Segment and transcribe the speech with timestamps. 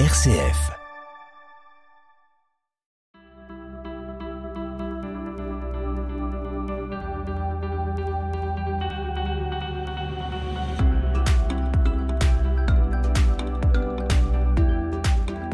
[0.00, 0.72] RCF.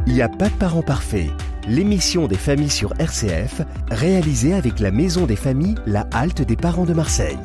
[0.06, 1.26] Il n'y a pas de parents parfaits.
[1.68, 3.60] L'émission des familles sur RCF,
[3.90, 7.38] réalisée avec la Maison des familles La Halte des parents de Marseille.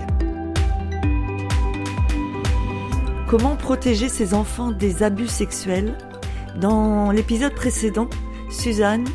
[3.28, 5.94] Comment protéger ses enfants des abus sexuels?
[6.56, 8.08] Dans l'épisode précédent,
[8.50, 9.06] Suzanne,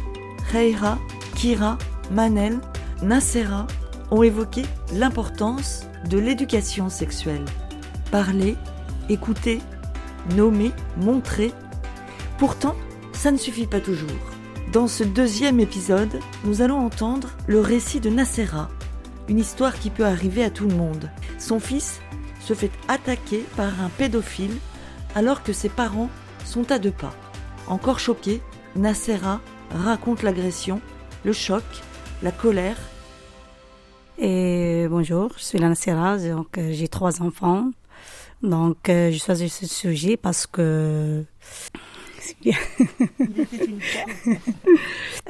[0.52, 0.98] Reira,
[1.34, 1.78] Kira,
[2.10, 2.60] Manel,
[3.02, 3.66] Nassera
[4.10, 4.62] ont évoqué
[4.92, 7.44] l'importance de l'éducation sexuelle.
[8.10, 8.56] Parler,
[9.08, 9.60] écouter,
[10.36, 11.52] nommer, montrer.
[12.36, 12.76] Pourtant,
[13.14, 14.10] ça ne suffit pas toujours.
[14.72, 18.68] Dans ce deuxième épisode, nous allons entendre le récit de Nassera,
[19.28, 21.10] une histoire qui peut arriver à tout le monde.
[21.38, 22.00] Son fils
[22.40, 24.56] se fait attaquer par un pédophile
[25.14, 26.10] alors que ses parents
[26.44, 27.14] sont à deux pas.
[27.70, 28.42] Encore choqué,
[28.74, 30.80] Nassera raconte l'agression,
[31.24, 31.62] le choc,
[32.20, 32.76] la colère.
[34.18, 37.70] Et bonjour, je suis la Nassera, donc euh, j'ai trois enfants.
[38.42, 41.22] Donc euh, je choisi ce sujet parce que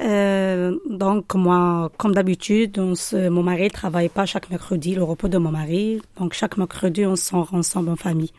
[0.01, 5.37] euh, donc moi, comme d'habitude, mon mari ne travaille pas chaque mercredi, le repos de
[5.37, 6.01] mon mari.
[6.17, 8.31] Donc chaque mercredi, on sort ensemble en famille.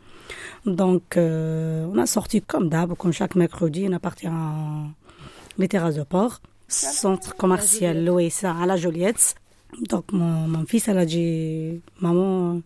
[0.67, 4.91] Donc euh, on a sorti comme d'hab, comme chaque mercredi, on a parti en
[5.59, 9.35] les terrasses de port, centre commercial l'OSA à la Joliette.
[9.91, 12.61] Donc mon, mon fils, elle a dit, maman,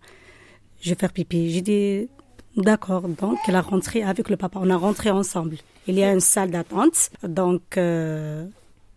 [0.81, 1.51] je vais faire pipi.
[1.51, 2.09] J'ai dit,
[2.57, 3.03] D'accord.
[3.03, 4.59] Donc, elle a rentré avec le papa.
[4.63, 5.57] On a rentré ensemble.
[5.87, 7.11] Il y a une salle d'attente.
[7.23, 8.47] Donc, euh,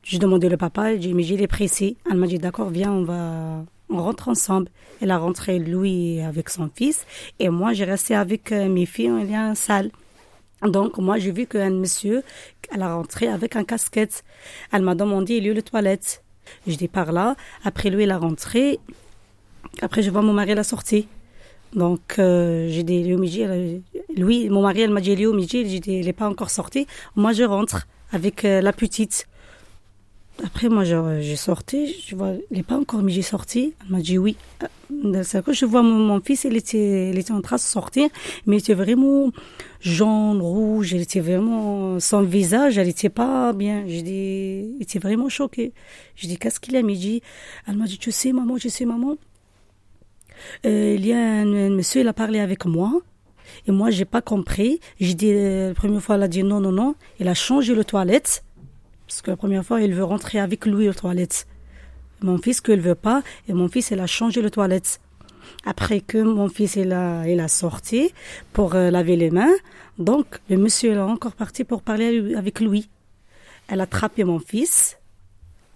[0.01, 0.93] j'ai demandé le papa.
[0.93, 1.97] J'ai dit, mais j'ai pressé.
[2.09, 4.69] Elle m'a dit, d'accord, viens, on va, on rentre ensemble.
[5.01, 7.05] Elle a rentré lui avec son fils.
[7.39, 9.11] Et moi, j'ai resté avec euh, mes filles.
[9.21, 9.91] Il y a une salle.
[10.61, 12.23] Donc, moi, j'ai vu qu'un monsieur,
[12.71, 14.23] elle a rentré avec un casquette.
[14.71, 16.23] Elle m'a demandé, il y a le toilette.
[16.67, 17.35] Je dis par là.
[17.63, 18.79] Après, lui, il a rentré.
[19.81, 21.07] Après, je vois mon mari la sortie.
[21.73, 23.45] Donc, euh, j'ai dit, Midi,
[24.15, 26.87] lui, mon mari, elle m'a dit, Léo Midi, j'ai dit, il n'est pas encore sorti.
[27.15, 29.27] Moi, je rentre avec euh, la petite.
[30.43, 33.73] Après, moi, j'ai sorti, je vois, il n'est pas encore midi sorti.
[33.81, 34.37] Elle m'a dit oui.
[34.61, 38.09] Euh, je vois mon, fils, il était, il était en train de sortir,
[38.45, 39.31] mais il était vraiment
[39.81, 43.83] jaune, rouge, il était vraiment, son visage, elle n'était pas bien.
[43.87, 45.73] J'ai dit, il était vraiment choqué.
[46.15, 47.21] J'ai dit, qu'est-ce qu'il a midi?
[47.67, 49.17] Elle m'a dit, tu sais, maman, je sais, maman.
[50.65, 53.01] Euh, il y a un, monsieur, il a parlé avec moi.
[53.67, 54.79] Et moi, j'ai pas compris.
[54.99, 56.95] J'ai dit, euh, la première fois, elle a dit non, non, non.
[57.19, 58.43] Il a changé le toilette.
[59.09, 61.47] Parce que la première fois, il veut rentrer avec lui aux toilettes.
[62.21, 63.23] Mon fils, qu'il veut pas.
[63.47, 65.01] Et mon fils, il a changé le toilette.
[65.65, 68.13] Après que mon fils, il a, il a sorti
[68.53, 69.55] pour euh, laver les mains.
[69.97, 72.87] Donc, le monsieur, est encore parti pour parler avec lui.
[73.67, 74.99] Elle a attrapé mon fils.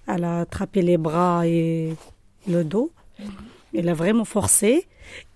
[0.08, 1.96] Elle a attrapé les bras et
[2.48, 2.92] le dos.
[3.74, 4.86] Il a vraiment forcé.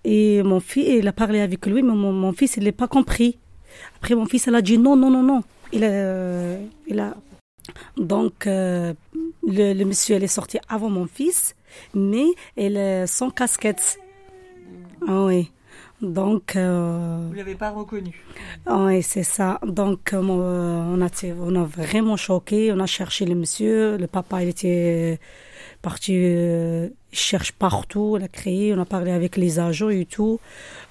[0.03, 3.39] Et mon fils, il a parlé avec lui, mais mon, fils, il n'a pas compris.
[3.95, 5.43] Après, mon fils, il a dit non, non, non, non.
[5.73, 6.57] Il a,
[6.87, 7.15] il a...
[7.97, 8.93] Donc, euh,
[9.45, 11.55] le, monsieur, il est sorti avant mon fils,
[11.93, 13.99] mais il est sans casquette.
[15.07, 15.51] Ah oui.
[16.01, 16.55] Donc.
[16.55, 18.23] Euh, Vous ne l'avez pas reconnu.
[18.69, 19.59] Oui, c'est ça.
[19.65, 21.09] Donc, euh, on, a,
[21.41, 22.71] on a vraiment choqué.
[22.71, 23.97] On a cherché le monsieur.
[23.97, 25.19] Le papa, il était
[25.81, 30.39] parti euh, cherche partout, on a créé, on a parlé avec les agents et tout.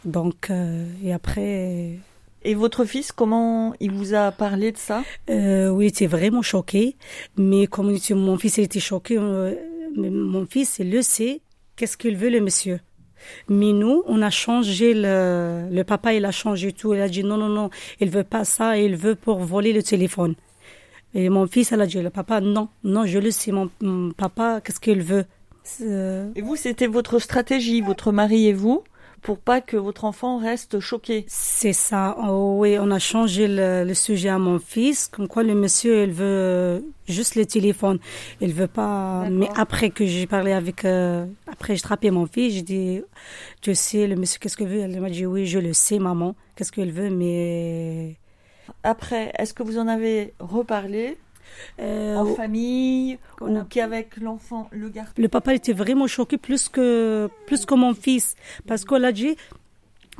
[0.04, 1.98] Donc, euh, et après.
[2.47, 5.03] Et votre fils, comment il vous a parlé de ça?
[5.31, 6.95] Euh, Oui, il était vraiment choqué.
[7.37, 11.41] Mais comme mon fils était choqué, mon fils, il le sait,
[11.75, 12.79] qu'est-ce qu'il veut le monsieur?
[13.49, 16.95] Mais nous, on a changé le, le papa, il a changé tout.
[16.95, 17.69] Il a dit non, non, non,
[17.99, 20.37] il veut pas ça, il veut pour voler le téléphone.
[21.15, 23.71] Et mon fils, elle a dit, le papa, non, non, je le sais, mon,
[24.17, 25.25] papa, qu'est-ce qu'il veut?
[25.81, 28.84] Et vous, c'était votre stratégie, votre mari et vous?
[29.26, 31.25] Pour pas que votre enfant reste choqué.
[31.26, 32.16] C'est ça.
[32.28, 36.12] Oh, oui, on a changé le, sujet à mon fils, comme quoi le monsieur, il
[36.12, 37.98] veut juste le téléphone.
[38.41, 39.28] Il veut pas.
[39.28, 43.03] Mais après que j'ai parlé avec, euh, après j'ai trappé mon fils, j'ai dit,
[43.62, 44.78] tu sais, le monsieur, qu'est-ce qu'il veut?
[44.78, 48.15] Elle m'a dit, oui, je le sais, maman, qu'est-ce qu'il veut, mais
[48.84, 51.18] après, est-ce que vous en avez reparlé?
[51.81, 57.28] Euh, en famille ou qu'avec l'enfant, le garçon Le papa était vraiment choqué plus que,
[57.47, 58.34] plus que mon fils.
[58.66, 59.37] Parce qu'on a dit,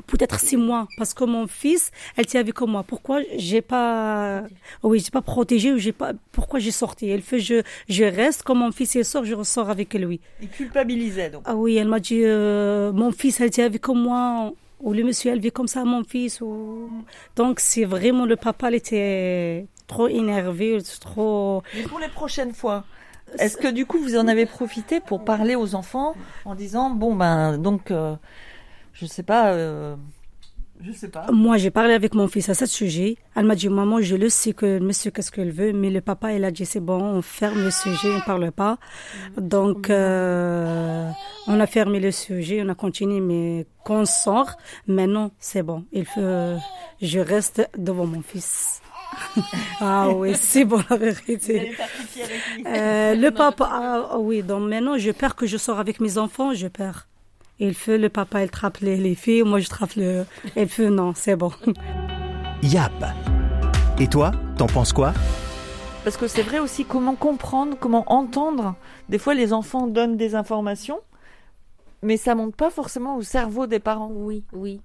[0.07, 0.87] peut-être six mois.
[0.97, 2.83] Parce que mon fils, elle était avec moi.
[2.83, 4.43] Pourquoi j'ai pas,
[4.83, 7.09] oui, j'ai pas protégé ou j'ai pas, pourquoi j'ai sorti?
[7.09, 10.19] Elle fait, je, je reste comme mon fils il sort, je ressors avec lui.
[10.41, 11.43] Il culpabilisait donc.
[11.45, 15.31] Ah oui, elle m'a dit, euh, mon fils, elle était avec moi ou le monsieur
[15.31, 16.89] elle vit comme ça mon fils ou
[17.35, 21.63] donc c'est vraiment le papa il était trop énervé, trop.
[21.75, 22.83] Mais pour les prochaines fois,
[23.39, 27.15] est-ce que du coup vous en avez profité pour parler aux enfants en disant bon
[27.15, 28.15] ben donc euh,
[28.93, 29.95] je sais pas euh,
[30.79, 31.25] je sais pas.
[31.31, 33.17] Moi, j'ai parlé avec mon fils à ce sujet.
[33.35, 36.33] Elle m'a dit, maman, je le sais que monsieur, qu'est-ce qu'il veut, mais le papa,
[36.33, 38.77] il a dit, c'est bon, on ferme le sujet, on parle pas.
[39.37, 41.09] Donc, euh,
[41.47, 44.51] on a fermé le sujet, on a continué, mais qu'on sort,
[44.85, 45.83] maintenant, c'est bon.
[45.91, 46.21] Il faut,
[47.01, 48.81] je reste devant mon fils.
[49.81, 51.75] Ah oui, c'est bon la vérité.
[52.65, 56.53] Euh, le papa, ah, oui, donc maintenant, je perds que je sors avec mes enfants,
[56.53, 57.07] je perds.
[57.59, 60.25] Il fait le papa, il trappe les, filles, moi je trappe le.
[60.55, 61.51] Il fait non, c'est bon.
[62.61, 62.91] Yap.
[63.99, 65.13] Et toi, t'en penses quoi?
[66.03, 68.75] Parce que c'est vrai aussi comment comprendre, comment entendre?
[69.09, 70.99] Des fois, les enfants donnent des informations,
[72.03, 74.11] mais ça monte pas forcément au cerveau des parents.
[74.13, 74.81] Oui, oui.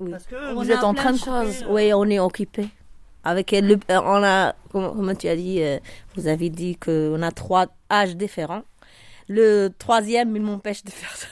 [0.00, 0.10] oui.
[0.10, 1.64] Parce que vous êtes en train de, choses.
[1.68, 2.68] Oui, on est occupé.
[3.24, 5.78] Avec le, euh, on a, comment tu as dit, euh,
[6.16, 8.62] vous avez dit qu'on a trois âges différents.
[9.28, 11.26] Le troisième, il m'empêche de faire ça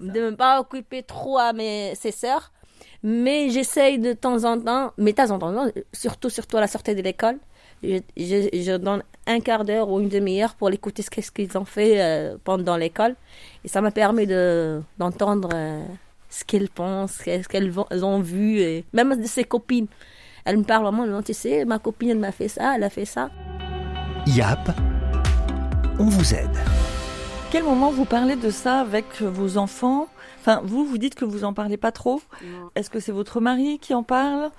[0.00, 2.52] de ne pas occuper trop à mes ses sœurs.
[3.02, 6.66] Mais j'essaye de temps en temps, mais de temps en temps, surtout, surtout à la
[6.66, 7.38] sortie de l'école,
[7.82, 12.02] je, je, donne un quart d'heure ou une demi-heure pour écouter ce qu'ils ont fait
[12.02, 13.16] euh, pendant l'école.
[13.64, 15.82] Et ça m'a permis de, d'entendre euh,
[16.28, 17.72] ce qu'ils pensent, ce qu'elles
[18.04, 19.86] ont vu, et même de ses copines.
[20.44, 23.04] Elles me parlent vraiment, tu sais, ma copine, elle m'a fait ça, elle a fait
[23.04, 23.30] ça.
[24.26, 24.70] YAP,
[25.98, 26.56] on vous aide
[27.50, 30.06] quel moment vous parlez de ça avec vos enfants?
[30.38, 32.22] Enfin, vous, vous dites que vous en parlez pas trop.
[32.76, 34.50] Est-ce que c'est votre mari qui en parle?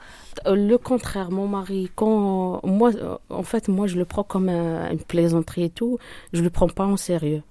[0.45, 1.89] Euh, Le contraire, mon mari.
[1.95, 5.99] Quand moi, euh, en fait, moi, je le prends comme une plaisanterie et tout.
[6.33, 7.43] Je le prends pas en sérieux.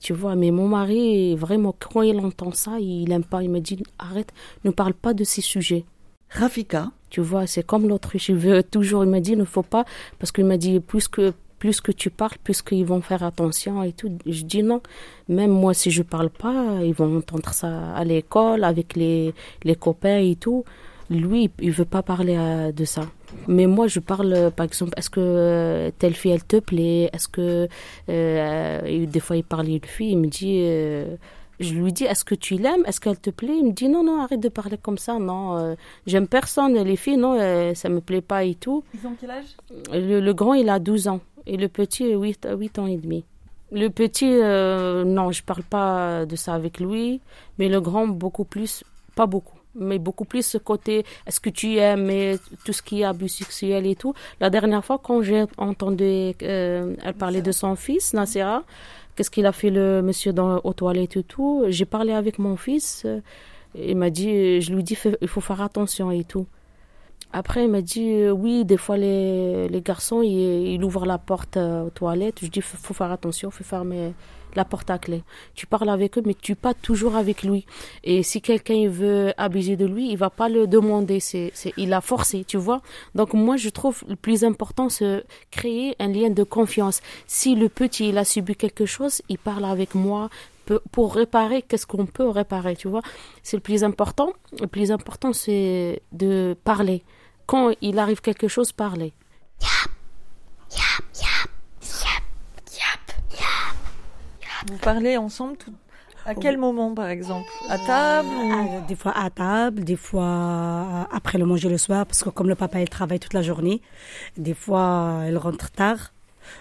[0.00, 3.44] Tu vois, mais mon mari, vraiment, quand il entend ça, il aime pas.
[3.44, 4.32] Il me dit arrête,
[4.64, 5.84] ne parle pas de ces sujets.
[6.28, 6.90] Rafika.
[7.10, 8.12] Tu vois, c'est comme l'autre.
[8.16, 9.84] Je veux toujours, il me dit, il ne faut pas,
[10.18, 13.82] parce qu'il m'a dit, plus que plus que tu parles, plus qu'ils vont faire attention
[13.82, 14.16] et tout.
[14.26, 14.80] Je dis non.
[15.28, 19.34] Même moi, si je parle pas, ils vont entendre ça à l'école, avec les,
[19.64, 20.64] les copains et tout.
[21.10, 23.02] Lui, il veut pas parler euh, de ça.
[23.46, 27.10] Mais moi, je parle, par exemple, est-ce que euh, telle fille, elle te plaît?
[27.12, 27.68] Est-ce que.
[28.08, 30.62] Euh, des fois, il parle une fille, il me dit.
[31.60, 32.84] Je lui dis, est-ce que tu l'aimes?
[32.86, 33.56] Est-ce qu'elle te plaît?
[33.58, 35.18] Il me dit, non, non, arrête de parler comme ça.
[35.18, 35.76] Non,
[36.06, 36.74] j'aime personne.
[36.74, 37.36] Les filles, non,
[37.74, 38.84] ça me plaît pas et tout.
[38.94, 39.56] Ils ont quel âge?
[39.92, 43.24] Le, le, grand, il a 12 ans et le petit 8, 8 ans et demi.
[43.70, 47.20] Le petit, euh, non, je parle pas de ça avec lui,
[47.58, 48.82] mais le grand, beaucoup plus,
[49.14, 53.04] pas beaucoup, mais beaucoup plus ce côté, est-ce que tu aimes tout ce qui est
[53.04, 54.14] abus sexuel et tout.
[54.40, 58.64] La dernière fois, quand j'ai entendu euh, elle parler de son fils, Nasera,
[59.14, 62.56] qu'est-ce qu'il a fait le monsieur dans, aux toilettes et tout, j'ai parlé avec mon
[62.56, 63.20] fils, euh,
[63.74, 66.46] il m'a dit, je lui dis, il faut faire attention et tout.
[67.32, 71.18] Après, il m'a dit euh, oui, des fois les, les garçons ils, ils, ouvrent la
[71.18, 72.38] porte euh, aux toilettes.
[72.42, 74.14] Je dis faut, faut faire attention, faut fermer
[74.54, 75.22] la porte à clé.
[75.54, 77.66] Tu parles avec eux, mais tu pas toujours avec lui.
[78.04, 81.20] Et si quelqu'un veut abuser de lui, il va pas le demander.
[81.20, 82.80] C'est, il a forcé, tu vois.
[83.14, 87.00] Donc moi, je trouve le plus important, c'est créer un lien de confiance.
[87.26, 90.28] Si le petit il a subi quelque chose, il parle avec moi
[90.92, 91.62] pour réparer.
[91.62, 93.02] Qu'est-ce qu'on peut réparer, tu vois
[93.42, 94.32] C'est le plus important.
[94.60, 97.02] Le plus important, c'est de parler
[97.46, 99.14] quand il arrive quelque chose, parler.
[99.62, 99.90] Yap,
[100.70, 101.50] yap, yap,
[101.90, 102.22] yap,
[102.78, 103.68] yap,
[104.70, 105.72] Vous parlez ensemble tout...
[106.26, 107.48] À quel moment, par exemple?
[107.70, 112.22] À table ah, Des fois à table, des fois après le manger le soir, parce
[112.22, 113.80] que comme le papa, il travaille toute la journée,
[114.36, 116.12] des fois, il rentre tard.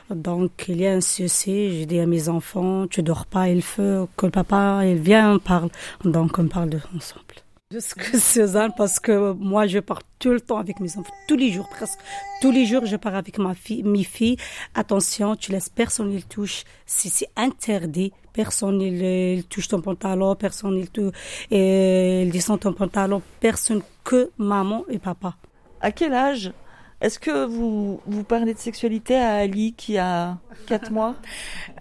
[0.10, 1.80] Donc, il y a un souci.
[1.80, 5.34] J'ai dit à mes enfants, tu dors pas, il faut que le papa, il vient,
[5.34, 5.70] on parle.
[6.06, 7.36] Donc, on parle de, ensemble.
[7.70, 11.52] Jusque Suzanne, parce que moi, je pars tout le temps avec mes enfants, tous les
[11.52, 12.00] jours, presque.
[12.42, 14.38] Tous les jours, je pars avec ma fille, mes filles.
[14.74, 16.64] Attention, tu laisses personne il touche.
[16.86, 21.12] C'est interdit, personne il, touche ton pantalon, personne il touche,
[21.52, 25.36] et il descend ton pantalon, personne que maman et papa.
[25.82, 26.54] À quel âge
[27.00, 30.38] est-ce que vous, vous parlez de sexualité à Ali qui a
[30.68, 31.16] 4 mois?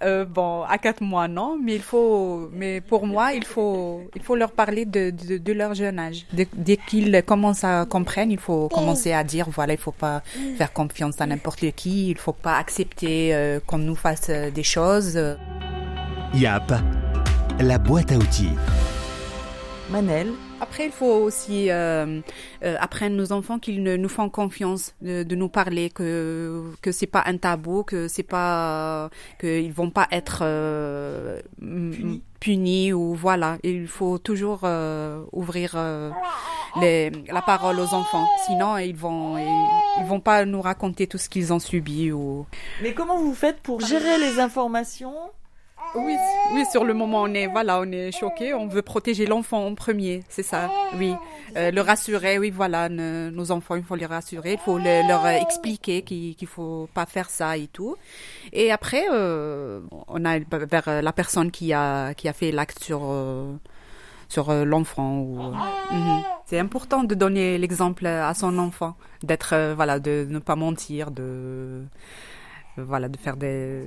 [0.03, 4.21] Euh, Bon, à 4 mois, non, mais il faut, mais pour moi, il faut, il
[4.23, 6.27] faut leur parler de, de, de leur jeune âge.
[6.35, 10.23] Dès, qu'ils commencent à comprendre, il faut commencer à dire, voilà, il faut pas
[10.59, 14.63] faire confiance à n'importe qui, il faut pas accepter euh, qu'on nous fasse euh, des
[14.63, 15.19] choses.
[16.35, 16.75] YAP,
[17.61, 18.51] la boîte à outils.
[19.91, 20.29] Manel,
[20.61, 22.21] Après, il faut aussi euh,
[22.65, 27.07] euh, apprendre nos enfants qu'ils nous font confiance de, de nous parler, que que c'est
[27.07, 31.41] pas un tabou, que c'est pas qu'ils vont pas être euh,
[32.41, 33.59] punis ou voilà.
[33.65, 36.11] Il faut toujours euh, ouvrir euh,
[36.81, 41.19] les, la parole aux enfants, sinon ils vont ils, ils vont pas nous raconter tout
[41.19, 42.47] ce qu'ils ont subi ou.
[42.83, 45.15] Mais comment vous faites pour gérer les informations
[45.97, 46.15] Oui,
[46.55, 49.75] oui, sur le moment, on est, voilà, on est choqué, on veut protéger l'enfant en
[49.75, 51.15] premier, c'est ça, oui.
[51.57, 55.09] Euh, le rassurer, oui, voilà, ne- nos enfants, il faut les rassurer, il faut le-
[55.09, 57.97] leur expliquer qu'il qu'il faut pas faire ça et tout.
[58.53, 63.00] Et après, euh, on a vers la personne qui a, qui a fait l'acte sur,
[63.05, 63.53] euh,
[64.29, 65.19] sur l'enfant.
[65.19, 65.38] ou
[65.93, 66.23] Mhm.
[66.47, 71.83] C'est important de donner l'exemple à son enfant, d'être, voilà, de ne pas mentir, de
[72.78, 73.85] voilà de faire des,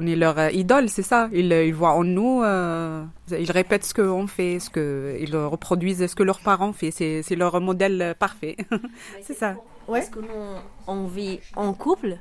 [0.00, 3.84] on est leur euh, idole c'est ça ils, ils voient en nous euh, ils répètent
[3.84, 7.60] ce qu'on fait ce que ils reproduisent ce que leurs parents font c'est, c'est leur
[7.60, 8.56] modèle euh, parfait
[9.22, 9.54] c'est ça
[9.86, 12.18] Parce que nous, on vit en couple.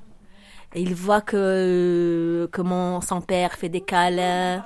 [0.76, 4.66] Et il voit que, que mon, son père fait des câlins.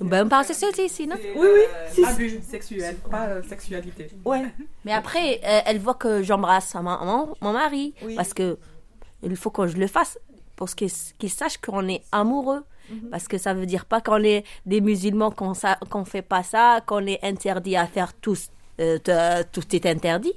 [0.00, 1.16] Ben, on parle sexualité ici, non?
[1.36, 4.42] Oui, oui, si, abus sexuel pas euh, sexualité Ouais.
[4.84, 7.94] Mais après, euh, elle voit que j'embrasse mon, mon, mon mari.
[8.04, 8.16] Oui.
[8.16, 8.58] Parce que
[9.24, 10.18] il faut que je le fasse.
[10.56, 12.62] Pour qu'il qu'il sache qu'on est amoureux.
[12.90, 13.08] Mhm.
[13.10, 15.52] Parce que ça veut dire pas qu'on est des musulmans, qu'on
[15.90, 18.36] qu'on fait pas ça, qu'on est interdit à faire tout,
[18.80, 18.98] euh,
[19.52, 20.34] tout est interdit.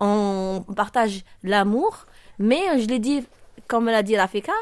[0.00, 2.06] On partage l'amour,
[2.38, 3.24] mais je l'ai dit,
[3.68, 4.52] comme l'a dit Rafika,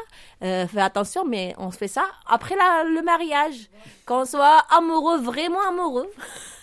[0.43, 3.69] euh, fais attention, mais on fait ça après la- le mariage.
[4.05, 6.09] Qu'on soit amoureux, vraiment amoureux.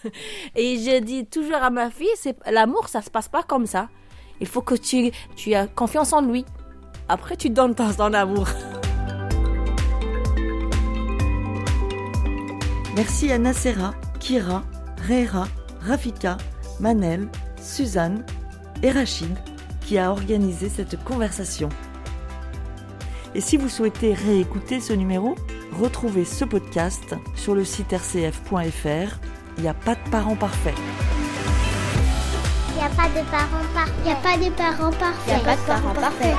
[0.57, 3.89] Et je dis toujours à ma fille, c'est l'amour, ça se passe pas comme ça.
[4.41, 6.45] Il faut que tu, tu aies confiance en lui.
[7.09, 8.49] Après, tu donnes ton, ton amour.
[12.97, 14.63] Merci à Nacera, Kira,
[15.07, 15.49] Reira,
[15.81, 16.39] Rafika,
[16.81, 17.29] Manel,
[17.61, 18.25] Suzanne
[18.83, 19.37] et Rachid
[19.81, 21.69] qui a organisé cette conversation.
[23.35, 25.35] Et si vous souhaitez réécouter ce numéro,
[25.73, 29.19] retrouvez ce podcast sur le site rcf.fr.
[29.57, 30.75] Il n'y a pas de parents parfaits.
[32.85, 33.95] N'y a pas de parents parfaits.
[34.01, 35.27] Il n'y a pas de parents parfaits.
[35.27, 36.37] Il n'y a pas de parents parfaits.